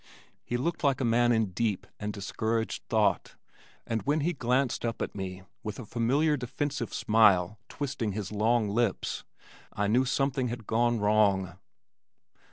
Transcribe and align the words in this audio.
He 0.43 0.57
looked 0.57 0.83
like 0.83 0.99
a 0.99 1.05
man 1.05 1.31
in 1.31 1.51
deep 1.51 1.85
and 1.99 2.11
discouraged 2.11 2.81
thought, 2.89 3.35
and 3.85 4.01
when 4.01 4.21
he 4.21 4.33
glanced 4.33 4.83
up 4.83 4.99
at 4.99 5.13
me, 5.13 5.43
with 5.61 5.77
a 5.77 5.85
familiar 5.85 6.35
defensive 6.35 6.91
smile 6.91 7.59
twisting 7.69 8.13
his 8.13 8.31
long 8.31 8.67
lips, 8.67 9.25
I 9.71 9.85
knew 9.85 10.05
something 10.05 10.47
had 10.47 10.65
gone 10.65 10.99
wrong. 10.99 11.59